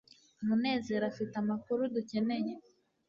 [0.45, 2.53] munezero afite amakuru dukeneye